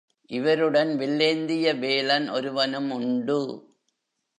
இவருடன் 0.27 0.97
வில்லேந்திய 0.97 1.79
வேலன் 1.79 2.29
ஒருவனும் 2.29 2.91
உண்டு. 2.91 3.69